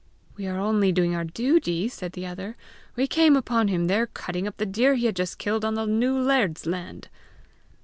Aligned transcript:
"We 0.35 0.47
are 0.47 0.57
only 0.57 0.91
doing 0.91 1.13
our 1.13 1.23
duty!" 1.23 1.87
said 1.87 2.13
the 2.13 2.25
other. 2.25 2.57
"We 2.95 3.05
came 3.05 3.35
upon 3.37 3.67
him 3.67 3.85
there 3.85 4.07
cutting 4.07 4.47
up 4.47 4.57
the 4.57 4.65
deer 4.65 4.95
he 4.95 5.05
had 5.05 5.15
just 5.15 5.37
killed 5.37 5.63
on 5.63 5.75
the 5.75 5.85
new 5.85 6.17
laird's 6.19 6.65
land." 6.65 7.07